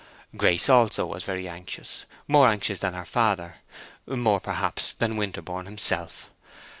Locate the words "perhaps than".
4.39-5.15